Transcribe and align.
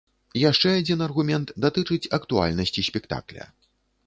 Яшчэ 0.43 0.71
адзін 0.79 1.03
аргумент 1.07 1.53
датычыць 1.67 2.09
актуальнасці 2.19 2.87
спектакля. 2.89 3.49